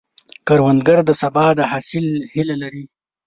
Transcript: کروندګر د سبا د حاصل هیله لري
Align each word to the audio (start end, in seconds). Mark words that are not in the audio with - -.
کروندګر 0.47 0.99
د 1.05 1.11
سبا 1.21 1.45
د 1.57 1.59
حاصل 1.71 2.05
هیله 2.33 2.55
لري 2.63 2.83